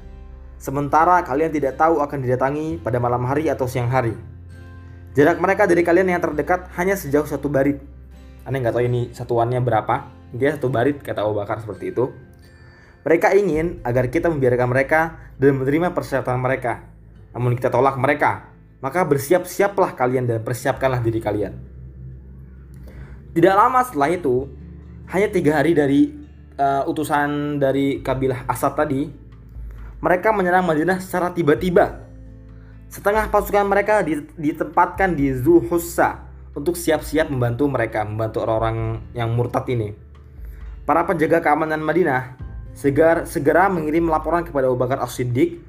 sementara 0.58 1.22
kalian 1.22 1.50
tidak 1.52 1.78
tahu 1.78 2.00
akan 2.00 2.18
didatangi 2.22 2.78
pada 2.80 2.98
malam 2.98 3.22
hari 3.26 3.50
atau 3.50 3.68
siang 3.68 3.90
hari. 3.90 4.14
Jarak 5.14 5.38
mereka 5.38 5.70
dari 5.70 5.86
kalian 5.86 6.10
yang 6.10 6.22
terdekat 6.22 6.74
hanya 6.74 6.98
sejauh 6.98 7.26
satu 7.26 7.46
barit. 7.46 7.78
Aneh 8.42 8.58
nggak 8.58 8.74
tahu 8.74 8.84
ini 8.84 9.14
satuannya 9.14 9.62
berapa, 9.62 10.10
dia 10.34 10.58
satu 10.58 10.66
barit 10.68 10.98
kata 10.98 11.22
Abu 11.22 11.38
Bakar 11.38 11.62
seperti 11.62 11.94
itu. 11.94 12.10
Mereka 13.06 13.36
ingin 13.36 13.84
agar 13.86 14.10
kita 14.10 14.26
membiarkan 14.32 14.68
mereka 14.68 15.00
dan 15.38 15.60
menerima 15.60 15.94
persyaratan 15.94 16.40
mereka. 16.40 16.88
Namun 17.30 17.54
kita 17.54 17.70
tolak 17.70 17.94
mereka. 18.00 18.50
Maka 18.82 19.06
bersiap-siaplah 19.06 19.94
kalian 19.94 20.26
dan 20.26 20.38
persiapkanlah 20.42 21.00
diri 21.04 21.20
kalian. 21.22 21.54
Tidak 23.34 23.54
lama 23.54 23.80
setelah 23.86 24.10
itu, 24.12 24.50
hanya 25.10 25.28
tiga 25.30 25.58
hari 25.58 25.72
dari 25.74 26.10
uh, 26.58 26.86
utusan 26.86 27.58
dari 27.58 28.00
kabilah 28.00 28.46
Asad 28.46 28.78
tadi, 28.78 29.08
mereka 30.04 30.36
menyerang 30.36 30.68
Madinah 30.68 31.00
secara 31.00 31.32
tiba-tiba. 31.32 32.04
Setengah 32.92 33.32
pasukan 33.32 33.64
mereka 33.64 34.04
ditempatkan 34.36 35.16
di 35.16 35.32
Zuhussa 35.32 36.28
untuk 36.52 36.76
siap-siap 36.76 37.32
membantu 37.32 37.64
mereka, 37.72 38.04
membantu 38.04 38.44
orang-orang 38.44 39.00
yang 39.16 39.32
murtad 39.32 39.64
ini. 39.72 39.96
Para 40.84 41.08
penjaga 41.08 41.40
keamanan 41.40 41.80
Madinah 41.80 42.36
segar, 42.76 43.24
segera 43.24 43.72
mengirim 43.72 44.04
laporan 44.04 44.44
kepada 44.44 44.68
Abu 44.68 44.76
Bakar 44.76 45.00
As-Siddiq 45.00 45.64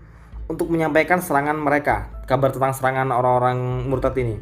untuk 0.52 0.68
menyampaikan 0.68 1.24
serangan 1.24 1.56
mereka, 1.56 2.12
kabar 2.28 2.52
tentang 2.52 2.76
serangan 2.76 3.16
orang-orang 3.16 3.88
murtad 3.88 4.20
ini. 4.20 4.36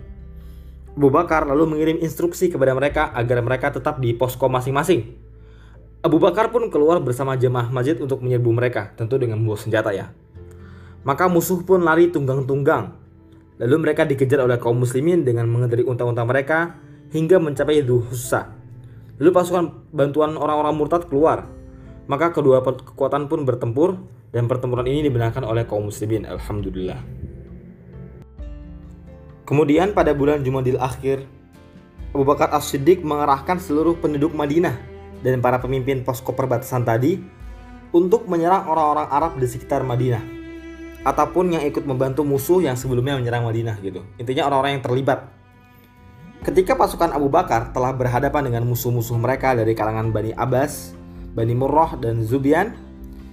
Abu 0.97 1.13
Bakar 1.13 1.45
lalu 1.45 1.69
mengirim 1.69 1.97
instruksi 2.01 2.49
kepada 2.49 2.73
mereka 2.73 3.13
agar 3.13 3.45
mereka 3.45 3.69
tetap 3.69 4.01
di 4.01 4.17
posko 4.17 4.49
masing-masing. 4.49 5.22
Abu 6.03 6.19
Bakar 6.19 6.51
pun 6.51 6.67
keluar 6.67 6.99
bersama 6.99 7.39
jemaah 7.39 7.71
masjid 7.71 7.95
untuk 7.95 8.19
menyerbu 8.19 8.51
mereka, 8.51 8.91
tentu 8.99 9.15
dengan 9.15 9.39
membawa 9.39 9.55
senjata 9.55 9.95
ya. 9.95 10.11
Maka 11.07 11.31
musuh 11.31 11.63
pun 11.63 11.79
lari 11.79 12.11
tunggang-tunggang. 12.11 12.91
Lalu 13.63 13.75
mereka 13.79 14.03
dikejar 14.03 14.43
oleh 14.43 14.59
kaum 14.59 14.83
muslimin 14.83 15.23
dengan 15.23 15.47
mengendari 15.47 15.87
unta-unta 15.87 16.27
mereka 16.27 16.75
hingga 17.15 17.39
mencapai 17.39 17.79
Duhusa, 17.87 18.51
Lalu 19.15 19.29
pasukan 19.31 19.95
bantuan 19.95 20.35
orang-orang 20.35 20.75
murtad 20.75 21.07
keluar. 21.07 21.47
Maka 22.11 22.35
kedua 22.35 22.59
kekuatan 22.59 23.31
pun 23.31 23.47
bertempur 23.47 23.95
dan 24.35 24.51
pertempuran 24.51 24.83
ini 24.83 25.07
dibenarkan 25.07 25.47
oleh 25.47 25.63
kaum 25.63 25.87
muslimin. 25.87 26.27
Alhamdulillah. 26.27 26.99
Kemudian 29.47 29.95
pada 29.95 30.11
bulan 30.11 30.43
Jumadil 30.43 30.75
akhir, 30.83 31.23
Abu 32.11 32.27
Bakar 32.27 32.51
As-Siddiq 32.51 33.07
mengerahkan 33.07 33.63
seluruh 33.63 33.95
penduduk 34.03 34.35
Madinah 34.35 34.92
dan 35.23 35.39
para 35.39 35.57
pemimpin 35.63 36.03
posko 36.03 36.35
perbatasan 36.35 36.83
tadi 36.83 37.17
untuk 37.95 38.27
menyerang 38.27 38.67
orang-orang 38.67 39.07
Arab 39.07 39.31
di 39.39 39.47
sekitar 39.47 39.81
Madinah 39.87 40.21
ataupun 41.03 41.55
yang 41.55 41.63
ikut 41.63 41.87
membantu 41.87 42.27
musuh 42.27 42.59
yang 42.59 42.75
sebelumnya 42.75 43.15
menyerang 43.15 43.47
Madinah 43.47 43.79
gitu. 43.79 44.03
Intinya 44.19 44.51
orang-orang 44.51 44.79
yang 44.79 44.83
terlibat 44.83 45.19
Ketika 46.43 46.75
pasukan 46.75 47.15
Abu 47.15 47.31
Bakar 47.31 47.71
telah 47.71 47.95
berhadapan 47.95 48.51
dengan 48.51 48.67
musuh-musuh 48.67 49.15
mereka 49.15 49.55
dari 49.55 49.71
kalangan 49.71 50.11
Bani 50.11 50.35
Abbas, 50.35 50.91
Bani 51.31 51.55
Murrah, 51.55 51.95
dan 51.95 52.19
Zubian, 52.19 52.75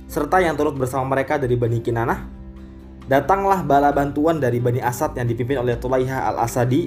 serta 0.06 0.38
yang 0.38 0.54
turut 0.54 0.78
bersama 0.78 1.18
mereka 1.18 1.34
dari 1.34 1.58
Bani 1.58 1.82
Kinanah, 1.82 2.30
datanglah 3.10 3.66
bala 3.66 3.90
bantuan 3.90 4.38
dari 4.38 4.62
Bani 4.62 4.78
Asad 4.78 5.18
yang 5.18 5.26
dipimpin 5.26 5.58
oleh 5.58 5.74
Tulaiha 5.74 6.30
al-Asadi 6.30 6.86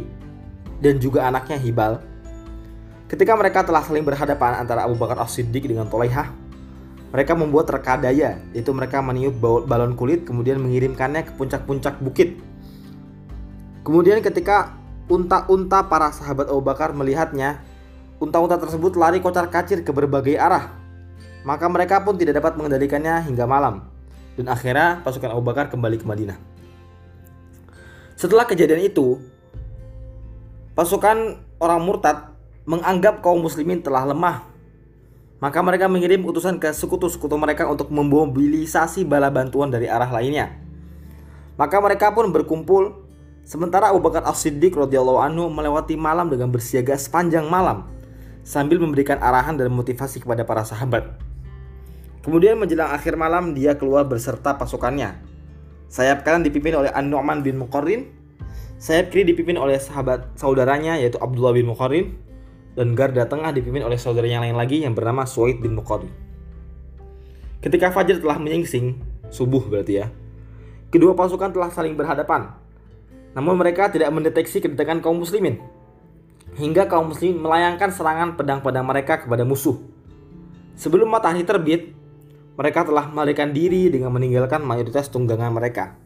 dan 0.79 0.95
juga 0.95 1.27
anaknya 1.27 1.59
Hibal. 1.59 1.99
Ketika 3.07 3.37
mereka 3.37 3.61
telah 3.61 3.83
saling 3.83 4.03
berhadapan 4.03 4.57
antara 4.57 4.87
Abu 4.87 4.97
Bakar 4.97 5.21
As-Siddiq 5.21 5.69
dengan 5.69 5.85
Tulaiha, 5.91 6.29
mereka 7.13 7.37
membuat 7.37 7.69
rekadaya, 7.69 8.41
yaitu 8.55 8.73
mereka 8.73 9.03
meniup 9.03 9.37
balon 9.69 9.93
kulit 9.93 10.25
kemudian 10.25 10.57
mengirimkannya 10.57 11.29
ke 11.29 11.31
puncak-puncak 11.37 12.01
bukit. 12.01 12.41
Kemudian 13.85 14.23
ketika 14.23 14.83
Unta-unta 15.03 15.83
para 15.91 16.15
sahabat 16.15 16.47
Abu 16.47 16.63
Bakar 16.63 16.95
melihatnya. 16.95 17.59
Unta-unta 18.23 18.55
tersebut 18.55 18.95
lari 18.95 19.19
kocar 19.19 19.51
kacir 19.51 19.83
ke 19.83 19.91
berbagai 19.91 20.39
arah. 20.39 20.73
Maka 21.45 21.67
mereka 21.67 22.01
pun 22.01 22.15
tidak 22.17 22.39
dapat 22.39 22.55
mengendalikannya 22.57 23.21
hingga 23.27 23.43
malam. 23.43 23.85
Dan 24.39 24.47
akhirnya 24.47 25.03
pasukan 25.03 25.35
Abu 25.35 25.43
Bakar 25.45 25.67
kembali 25.67 25.99
ke 25.99 26.05
Madinah. 26.07 26.39
Setelah 28.17 28.47
kejadian 28.47 28.79
itu, 28.79 29.19
pasukan 30.73 31.37
orang 31.59 31.83
murtad 31.85 32.32
menganggap 32.63 33.23
kaum 33.23 33.43
muslimin 33.43 33.83
telah 33.83 34.07
lemah. 34.07 34.47
Maka 35.43 35.59
mereka 35.59 35.91
mengirim 35.91 36.23
utusan 36.23 36.55
ke 36.55 36.71
sekutu-sekutu 36.71 37.35
mereka 37.35 37.67
untuk 37.67 37.91
memobilisasi 37.91 39.03
bala 39.03 39.27
bantuan 39.27 39.67
dari 39.67 39.91
arah 39.91 40.07
lainnya. 40.07 40.55
Maka 41.59 41.83
mereka 41.83 42.15
pun 42.15 42.31
berkumpul 42.31 43.03
Sementara 43.43 43.91
Abu 43.91 43.99
Bakar 43.99 44.23
As-Siddiq 44.23 44.71
radhiyallahu 44.71 45.19
anhu 45.19 45.51
melewati 45.51 45.99
malam 45.99 46.31
dengan 46.31 46.47
bersiaga 46.47 46.95
sepanjang 46.95 47.43
malam 47.51 47.91
sambil 48.47 48.79
memberikan 48.79 49.19
arahan 49.19 49.59
dan 49.59 49.67
motivasi 49.67 50.23
kepada 50.23 50.47
para 50.47 50.63
sahabat. 50.63 51.19
Kemudian 52.23 52.55
menjelang 52.55 52.95
akhir 52.95 53.19
malam 53.19 53.51
dia 53.51 53.75
keluar 53.75 54.07
beserta 54.07 54.55
pasukannya. 54.55 55.19
Sayap 55.91 56.23
kanan 56.23 56.47
dipimpin 56.47 56.71
oleh 56.71 56.87
An-Nu'man 56.95 57.43
bin 57.43 57.59
Muqarrin, 57.59 58.07
sayap 58.79 59.11
kiri 59.11 59.27
dipimpin 59.35 59.59
oleh 59.59 59.75
sahabat 59.75 60.39
saudaranya 60.39 60.95
yaitu 60.95 61.19
Abdullah 61.19 61.51
bin 61.51 61.67
Muqarrin 61.67 62.15
dan 62.73 62.97
garda 62.97 63.29
tengah 63.29 63.53
dipimpin 63.53 63.85
oleh 63.85 63.97
saudara 64.01 64.25
yang 64.25 64.41
lain 64.41 64.57
lagi 64.57 64.81
yang 64.81 64.97
bernama 64.97 65.25
Suaid 65.25 65.61
bin 65.61 65.77
Muqarrin. 65.77 66.11
Ketika 67.63 67.93
fajar 67.93 68.19
telah 68.19 68.37
menyingsing, 68.41 68.99
subuh 69.29 69.63
berarti 69.65 70.03
ya. 70.03 70.07
Kedua 70.89 71.17
pasukan 71.17 71.53
telah 71.53 71.73
saling 71.73 71.97
berhadapan 71.97 72.63
namun 73.33 73.57
mereka 73.57 73.89
tidak 73.89 74.13
mendeteksi 74.13 74.61
kedatangan 74.61 75.01
kaum 75.01 75.17
muslimin. 75.17 75.57
Hingga 76.53 76.85
kaum 76.85 77.09
muslimin 77.09 77.41
melayangkan 77.41 77.89
serangan 77.89 78.37
pedang-pedang 78.37 78.85
mereka 78.85 79.25
kepada 79.25 79.41
musuh. 79.41 79.81
Sebelum 80.77 81.09
matahari 81.09 81.41
terbit, 81.41 81.97
mereka 82.53 82.85
telah 82.85 83.09
melarikan 83.09 83.49
diri 83.49 83.89
dengan 83.89 84.13
meninggalkan 84.13 84.61
mayoritas 84.61 85.09
tunggangan 85.09 85.49
mereka. 85.49 85.97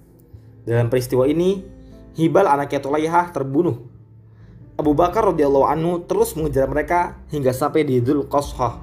Dalam 0.64 0.88
peristiwa 0.88 1.28
ini, 1.28 1.64
Hibal 2.16 2.48
anaknya 2.48 2.80
Tulaihah 2.80 3.36
terbunuh. 3.36 3.84
Abu 4.77 4.93
Bakar 4.93 5.34
radhiyallahu 5.34 5.65
anhu 5.65 6.05
terus 6.05 6.38
mengejar 6.38 6.69
mereka 6.69 7.17
hingga 7.34 7.50
sampai 7.50 7.81
di 7.81 7.98
Dzul 7.98 8.29
Qasah. 8.29 8.77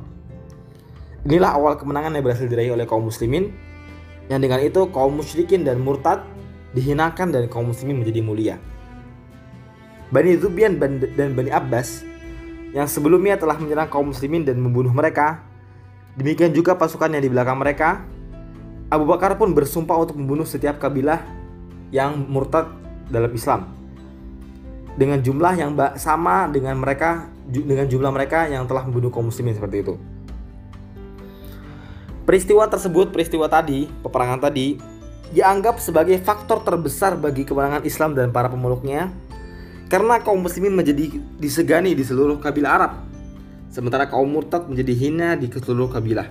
Inilah 1.23 1.55
awal 1.55 1.79
kemenangan 1.79 2.19
yang 2.19 2.27
berhasil 2.27 2.51
diraih 2.51 2.75
oleh 2.75 2.83
kaum 2.83 3.07
muslimin. 3.07 3.55
Yang 4.27 4.41
dengan 4.43 4.61
itu 4.67 4.81
kaum 4.91 5.15
musyrikin 5.15 5.63
dan 5.63 5.79
murtad 5.79 6.27
dihinakan 6.75 7.31
dan 7.31 7.47
kaum 7.47 7.71
muslimin 7.71 8.03
menjadi 8.03 8.21
mulia. 8.27 8.57
Bani 10.11 10.35
Zubian 10.35 10.83
dan 10.83 11.31
Bani 11.39 11.55
Abbas 11.55 12.03
yang 12.75 12.91
sebelumnya 12.91 13.39
telah 13.39 13.55
menyerang 13.55 13.87
kaum 13.87 14.11
muslimin 14.11 14.43
dan 14.43 14.59
membunuh 14.59 14.91
mereka. 14.91 15.47
Demikian 16.19 16.51
juga 16.51 16.75
pasukan 16.75 17.07
yang 17.15 17.23
di 17.23 17.31
belakang 17.31 17.55
mereka. 17.55 18.03
Abu 18.91 19.07
Bakar 19.07 19.39
pun 19.39 19.55
bersumpah 19.55 19.95
untuk 20.03 20.19
membunuh 20.19 20.43
setiap 20.43 20.83
kabilah 20.83 21.23
yang 21.95 22.19
murtad 22.27 22.67
dalam 23.07 23.31
Islam 23.31 23.84
dengan 24.95 25.19
jumlah 25.19 25.55
yang 25.59 25.75
sama 25.99 26.47
dengan 26.51 26.79
mereka 26.79 27.27
dengan 27.51 27.87
jumlah 27.91 28.11
mereka 28.15 28.47
yang 28.47 28.65
telah 28.65 28.87
membunuh 28.87 29.11
kaum 29.11 29.29
muslimin 29.29 29.55
seperti 29.55 29.83
itu. 29.83 29.95
Peristiwa 32.25 32.65
tersebut, 32.65 33.13
peristiwa 33.13 33.45
tadi, 33.53 33.85
peperangan 34.01 34.41
tadi 34.41 34.81
dianggap 35.35 35.77
sebagai 35.77 36.17
faktor 36.23 36.65
terbesar 36.65 37.21
bagi 37.21 37.45
kemenangan 37.45 37.85
Islam 37.85 38.17
dan 38.17 38.33
para 38.33 38.49
pemeluknya 38.49 39.13
karena 39.93 40.23
kaum 40.23 40.41
muslimin 40.41 40.73
menjadi 40.73 41.21
disegani 41.37 41.93
di 41.93 42.01
seluruh 42.07 42.41
kabilah 42.41 42.71
Arab 42.71 42.93
sementara 43.75 44.07
kaum 44.07 44.31
murtad 44.31 44.71
menjadi 44.71 44.95
hina 44.95 45.35
di 45.35 45.51
seluruh 45.51 45.91
kabilah. 45.91 46.31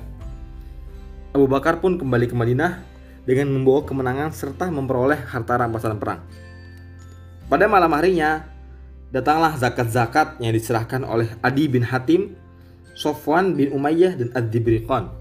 Abu 1.35 1.45
Bakar 1.51 1.83
pun 1.83 1.99
kembali 1.99 2.31
ke 2.31 2.35
Madinah 2.37 2.79
dengan 3.27 3.51
membawa 3.51 3.83
kemenangan 3.83 4.31
serta 4.31 4.71
memperoleh 4.71 5.19
harta 5.27 5.59
rampasan 5.59 5.99
perang. 5.99 6.23
Pada 7.51 7.67
malam 7.67 7.91
harinya, 7.91 8.52
datanglah 9.13 9.53
zakat-zakat 9.53 10.41
yang 10.41 10.57
diserahkan 10.57 11.05
oleh 11.05 11.29
Adi 11.45 11.69
bin 11.69 11.85
Hatim, 11.85 12.33
Sofwan 12.97 13.53
bin 13.53 13.69
Umayyah, 13.69 14.17
dan 14.17 14.33
Ad-Dibriqan. 14.33 15.13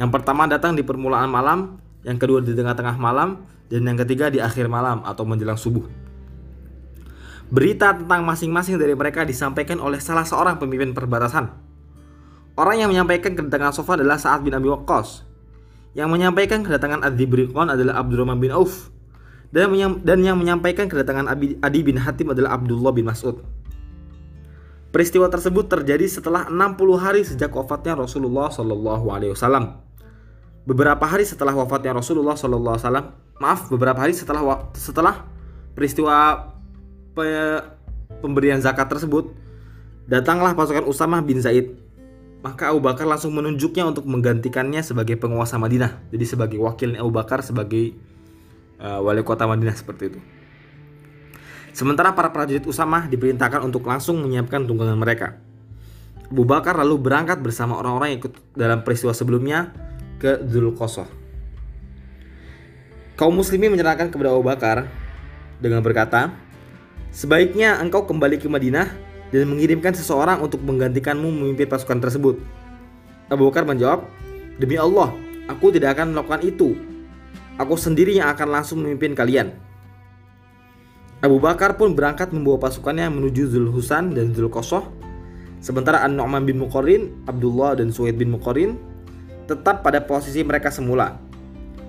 Yang 0.00 0.10
pertama 0.16 0.48
datang 0.48 0.72
di 0.72 0.80
permulaan 0.80 1.28
malam, 1.28 1.76
yang 2.08 2.16
kedua 2.16 2.40
di 2.40 2.56
tengah-tengah 2.56 2.96
malam, 2.96 3.44
dan 3.68 3.84
yang 3.84 4.00
ketiga 4.00 4.32
di 4.32 4.40
akhir 4.40 4.72
malam 4.72 5.04
atau 5.04 5.28
menjelang 5.28 5.60
subuh. 5.60 5.84
Berita 7.52 7.92
tentang 7.92 8.24
masing-masing 8.24 8.80
dari 8.80 8.96
mereka 8.96 9.24
disampaikan 9.24 9.80
oleh 9.84 10.00
salah 10.00 10.24
seorang 10.24 10.56
pemimpin 10.56 10.96
perbatasan. 10.96 11.48
Orang 12.56 12.76
yang 12.80 12.88
menyampaikan 12.88 13.36
kedatangan 13.36 13.76
Sofwan 13.76 14.00
adalah 14.00 14.16
Sa'ad 14.16 14.40
bin 14.40 14.56
Abi 14.56 14.68
Waqqas, 14.68 15.28
yang 15.92 16.08
menyampaikan 16.08 16.64
kedatangan 16.64 17.04
Ad-Dibriqon 17.04 17.68
adalah 17.68 18.00
Abdurrahman 18.00 18.40
bin 18.40 18.52
Auf. 18.52 18.88
Dan, 19.48 19.72
dan 20.04 20.18
yang 20.20 20.36
menyampaikan 20.36 20.86
kedatangan 20.86 21.32
Adi 21.64 21.80
bin 21.80 21.96
Hatim 21.96 22.36
adalah 22.36 22.60
Abdullah 22.60 22.92
bin 22.92 23.08
Mas'ud. 23.08 23.40
Peristiwa 24.88 25.28
tersebut 25.28 25.68
terjadi 25.68 26.04
setelah 26.08 26.48
60 26.48 26.96
hari 26.96 27.20
sejak 27.24 27.52
wafatnya 27.52 27.96
Rasulullah 27.96 28.48
Wasallam. 28.48 29.84
Beberapa 30.68 31.04
hari 31.08 31.24
setelah 31.24 31.56
wafatnya 31.56 31.96
Rasulullah 31.96 32.36
Wasallam, 32.36 33.16
maaf, 33.40 33.72
beberapa 33.72 34.00
hari 34.00 34.12
setelah 34.12 34.68
setelah 34.76 35.28
peristiwa 35.72 36.48
pe, 37.16 37.24
pemberian 38.20 38.60
zakat 38.60 38.88
tersebut, 38.88 39.32
datanglah 40.08 40.52
pasukan 40.52 40.84
Usamah 40.88 41.20
bin 41.24 41.40
Zaid 41.40 41.88
maka 42.38 42.70
Abu 42.70 42.78
Bakar 42.78 43.02
langsung 43.02 43.34
menunjuknya 43.34 43.82
untuk 43.82 44.06
menggantikannya 44.06 44.78
sebagai 44.86 45.18
penguasa 45.18 45.58
Madinah. 45.58 46.06
Jadi 46.14 46.24
sebagai 46.24 46.58
wakilnya 46.62 47.02
Abu 47.02 47.10
Bakar 47.10 47.42
sebagai 47.42 47.98
uh, 48.80 49.02
wali 49.02 49.22
kota 49.26 49.44
Madinah 49.44 49.76
seperti 49.76 50.14
itu. 50.14 50.20
Sementara 51.76 52.10
para 52.10 52.34
prajurit 52.34 52.66
Usamah 52.66 53.06
diperintahkan 53.06 53.62
untuk 53.62 53.86
langsung 53.86 54.18
menyiapkan 54.18 54.66
tunggangan 54.66 54.98
mereka. 54.98 55.38
Abu 56.28 56.42
Bakar 56.42 56.74
lalu 56.76 56.98
berangkat 56.98 57.38
bersama 57.40 57.78
orang-orang 57.78 58.12
yang 58.12 58.18
ikut 58.20 58.34
dalam 58.52 58.82
peristiwa 58.82 59.14
sebelumnya 59.14 59.72
ke 60.18 60.42
Zulqosoh. 60.44 61.06
Kaum 63.14 63.34
muslimin 63.34 63.72
menyerahkan 63.72 64.10
kepada 64.10 64.34
Abu 64.34 64.44
Bakar 64.44 64.90
dengan 65.62 65.80
berkata, 65.80 66.34
Sebaiknya 67.08 67.80
engkau 67.80 68.04
kembali 68.04 68.36
ke 68.36 68.46
Madinah 68.46 68.92
dan 69.32 69.48
mengirimkan 69.48 69.96
seseorang 69.96 70.44
untuk 70.44 70.60
menggantikanmu 70.60 71.24
memimpin 71.24 71.68
pasukan 71.68 71.98
tersebut. 71.98 72.36
Abu 73.32 73.48
Bakar 73.48 73.64
menjawab, 73.64 74.04
"Demi 74.60 74.76
Allah, 74.76 75.16
aku 75.48 75.72
tidak 75.72 75.96
akan 75.96 76.12
melakukan 76.12 76.44
itu. 76.44 76.76
Aku 77.58 77.74
sendiri 77.74 78.14
yang 78.14 78.30
akan 78.30 78.48
langsung 78.48 78.80
memimpin 78.80 79.18
kalian." 79.18 79.52
Abu 81.18 81.42
Bakar 81.42 81.74
pun 81.74 81.98
berangkat 81.98 82.30
membawa 82.30 82.70
pasukannya 82.70 83.10
menuju 83.10 83.50
Zulhusan 83.50 84.14
dan 84.14 84.30
Zulkosoh. 84.30 84.86
Sementara 85.58 86.06
An-Nu'man 86.06 86.46
bin 86.46 86.62
Muqarrin, 86.62 87.26
Abdullah 87.26 87.74
dan 87.74 87.90
Suhaid 87.90 88.14
bin 88.14 88.30
Muqarrin 88.30 88.78
tetap 89.50 89.82
pada 89.82 89.98
posisi 89.98 90.46
mereka 90.46 90.70
semula. 90.70 91.18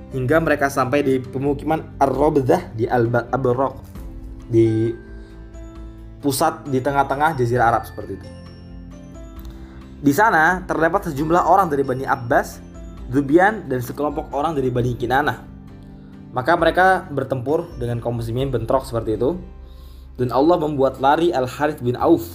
Hingga 0.10 0.42
mereka 0.42 0.74
sampai 0.74 1.06
di 1.06 1.22
pemukiman 1.22 1.94
Ar-Robdah 2.02 2.74
di 2.74 2.90
Al-Abraq 2.90 3.78
di 4.50 4.90
pusat 6.18 6.66
di 6.66 6.82
tengah-tengah 6.82 7.38
Jazirah 7.38 7.70
Arab 7.70 7.86
seperti 7.86 8.18
itu. 8.18 8.28
Di 10.00 10.10
sana 10.16 10.66
terdapat 10.66 11.14
sejumlah 11.14 11.46
orang 11.46 11.70
dari 11.70 11.86
Bani 11.86 12.10
Abbas, 12.10 12.58
Zubian, 13.14 13.70
dan 13.70 13.86
sekelompok 13.86 14.34
orang 14.34 14.58
dari 14.58 14.74
Bani 14.74 14.98
Kinanah. 14.98 15.49
Maka 16.30 16.54
mereka 16.54 17.10
bertempur 17.10 17.66
dengan 17.82 17.98
kaum 17.98 18.22
muslimin 18.22 18.54
bentrok 18.54 18.86
seperti 18.86 19.18
itu. 19.18 19.38
Dan 20.20 20.36
Allah 20.36 20.60
membuat 20.60 21.00
lari 21.00 21.32
Al-Harith 21.32 21.80
bin 21.80 21.96
Auf, 21.96 22.28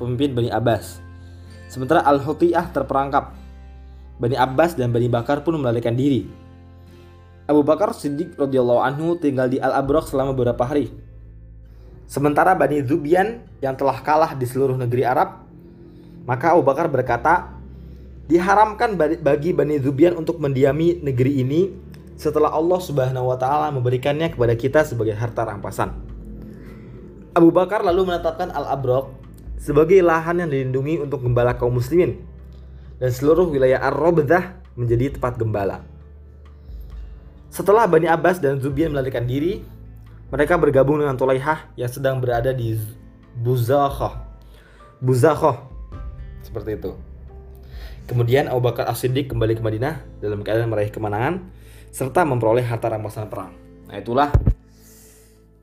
pemimpin 0.00 0.32
Bani 0.32 0.48
Abbas. 0.48 1.04
Sementara 1.68 2.00
Al-Hutiyah 2.02 2.72
terperangkap. 2.72 3.36
Bani 4.16 4.36
Abbas 4.40 4.74
dan 4.74 4.88
Bani 4.88 5.08
Bakar 5.08 5.44
pun 5.44 5.56
melarikan 5.60 5.92
diri. 5.92 6.24
Abu 7.44 7.60
Bakar 7.60 7.92
Siddiq 7.92 8.38
radhiyallahu 8.40 8.80
anhu 8.80 9.20
tinggal 9.20 9.52
di 9.52 9.60
Al-Abraq 9.60 10.08
selama 10.08 10.32
beberapa 10.32 10.64
hari 10.64 10.88
Sementara 12.10 12.58
Bani 12.58 12.82
Zubian 12.82 13.38
yang 13.62 13.78
telah 13.78 14.02
kalah 14.02 14.34
di 14.34 14.42
seluruh 14.42 14.74
negeri 14.74 15.06
Arab, 15.06 15.46
maka 16.26 16.58
Abu 16.58 16.66
Bakar 16.66 16.90
berkata, 16.90 17.54
diharamkan 18.26 18.98
bagi 18.98 19.54
Bani 19.54 19.78
Zubian 19.78 20.18
untuk 20.18 20.42
mendiami 20.42 20.98
negeri 21.06 21.38
ini 21.38 21.70
setelah 22.20 22.52
Allah 22.52 22.76
Subhanahu 22.76 23.32
wa 23.32 23.38
taala 23.40 23.72
memberikannya 23.72 24.28
kepada 24.28 24.52
kita 24.52 24.84
sebagai 24.84 25.16
harta 25.16 25.48
rampasan. 25.48 25.96
Abu 27.32 27.48
Bakar 27.48 27.80
lalu 27.80 28.12
menetapkan 28.12 28.52
Al-Abraq 28.52 29.08
sebagai 29.56 30.04
lahan 30.04 30.44
yang 30.44 30.52
dilindungi 30.52 31.00
untuk 31.00 31.24
gembala 31.24 31.56
kaum 31.56 31.80
muslimin 31.80 32.20
dan 33.00 33.08
seluruh 33.08 33.48
wilayah 33.48 33.80
Ar-Rabdah 33.80 34.76
menjadi 34.76 35.16
tempat 35.16 35.40
gembala. 35.40 35.80
Setelah 37.48 37.88
Bani 37.88 38.04
Abbas 38.04 38.36
dan 38.36 38.60
Zubian 38.60 38.92
melarikan 38.92 39.24
diri, 39.24 39.64
mereka 40.28 40.60
bergabung 40.60 41.00
dengan 41.00 41.16
Tulaihah 41.16 41.72
yang 41.74 41.88
sedang 41.88 42.20
berada 42.20 42.52
di 42.52 42.76
Buzakhah. 43.40 44.28
Buzakhah. 45.00 45.56
Seperti 46.44 46.76
itu. 46.76 46.92
Kemudian 48.04 48.46
Abu 48.46 48.60
Bakar 48.60 48.86
As-Siddiq 48.92 49.32
kembali 49.32 49.56
ke 49.56 49.62
Madinah 49.64 50.02
dalam 50.20 50.44
keadaan 50.44 50.68
meraih 50.68 50.92
kemenangan 50.92 51.59
serta 51.90 52.22
memperoleh 52.22 52.62
harta 52.64 52.90
rampasan 52.90 53.26
perang. 53.26 53.54
Nah, 53.90 53.98
itulah 53.98 54.30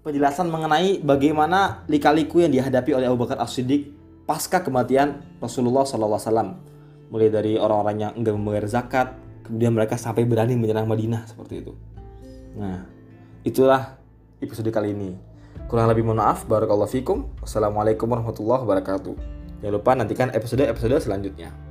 penjelasan 0.04 0.48
mengenai 0.48 1.04
bagaimana 1.04 1.84
lika-liku 1.88 2.44
yang 2.44 2.52
dihadapi 2.52 2.96
oleh 2.96 3.08
Abu 3.08 3.20
Bakar 3.24 3.40
As-Siddiq 3.44 3.92
pasca 4.28 4.64
kematian 4.64 5.24
Rasulullah 5.40 5.88
SAW. 5.88 6.60
Mulai 7.08 7.32
dari 7.32 7.56
orang-orang 7.56 7.96
yang 8.04 8.12
enggak 8.20 8.36
membayar 8.36 8.66
zakat, 8.68 9.16
kemudian 9.48 9.72
mereka 9.72 9.96
sampai 9.96 10.28
berani 10.28 10.60
menyerang 10.60 10.88
Madinah 10.88 11.24
seperti 11.24 11.64
itu. 11.64 11.74
Nah, 12.60 12.84
itulah 13.48 13.96
episode 14.44 14.68
kali 14.68 14.92
ini. 14.92 15.16
Kurang 15.72 15.88
lebih 15.88 16.04
mohon 16.04 16.20
maaf. 16.20 16.44
Barakallahu 16.48 16.92
fikum. 16.92 17.32
Wassalamualaikum 17.40 18.08
warahmatullahi 18.12 18.64
wabarakatuh. 18.68 19.16
Jangan 19.64 19.74
lupa 19.74 19.92
nantikan 19.96 20.30
episode-episode 20.36 21.00
selanjutnya. 21.04 21.67